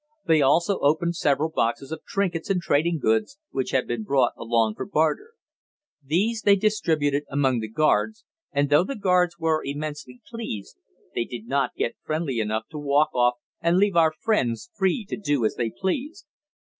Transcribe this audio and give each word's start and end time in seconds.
They 0.25 0.41
also 0.41 0.79
opened 0.79 1.15
several 1.15 1.49
boxes 1.51 1.91
of 1.91 2.03
trinkets 2.07 2.49
and 2.49 2.59
trading 2.59 2.97
goods, 2.97 3.37
which 3.51 3.69
had 3.69 3.85
been 3.87 4.01
brought 4.01 4.33
along 4.35 4.73
for 4.73 4.83
barter. 4.87 5.33
These 6.03 6.41
they 6.41 6.55
distributed 6.55 7.23
among 7.29 7.59
the 7.59 7.67
guards, 7.67 8.25
and, 8.51 8.71
though 8.71 8.83
the 8.83 8.95
giants 8.95 9.37
were 9.37 9.61
immensely 9.63 10.19
pleased, 10.27 10.79
they 11.13 11.25
did 11.25 11.45
not 11.45 11.75
get 11.75 11.97
friendly 12.03 12.39
enough 12.39 12.63
to 12.71 12.79
walk 12.79 13.13
off 13.13 13.35
and 13.61 13.77
leave 13.77 13.95
our 13.95 14.11
friends 14.19 14.71
free 14.73 15.05
to 15.05 15.17
do 15.17 15.45
as 15.45 15.53
they 15.53 15.69
pleased. 15.69 16.25